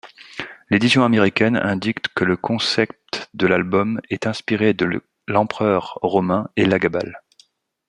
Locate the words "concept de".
2.35-3.45